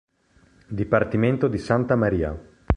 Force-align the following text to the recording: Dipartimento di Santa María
Dipartimento 0.67 1.47
di 1.47 1.59
Santa 1.59 1.95
María 1.95 2.35